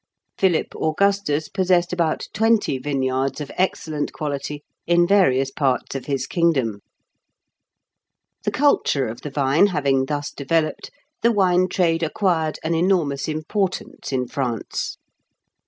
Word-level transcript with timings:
Philip 0.35 0.73
Augustus 0.75 1.47
possessed 1.47 1.93
about 1.93 2.27
twenty 2.33 2.79
vineyards 2.79 3.39
of 3.39 3.51
excellent 3.55 4.11
quality 4.11 4.63
in 4.87 5.05
various 5.05 5.51
parts 5.51 5.93
of 5.93 6.07
his 6.07 6.25
kingdom. 6.25 6.79
The 8.43 8.49
culture 8.49 9.05
of 9.05 9.21
the 9.21 9.29
vine 9.29 9.67
having 9.67 10.07
thus 10.07 10.31
developed, 10.31 10.89
the 11.21 11.31
wine 11.31 11.67
trade 11.69 12.01
acquired 12.01 12.57
an 12.63 12.73
enormous 12.73 13.27
importance 13.27 14.11
in 14.11 14.27
France. 14.27 14.97